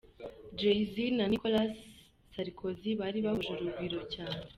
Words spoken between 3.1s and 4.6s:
bahuje urugwiro cyane.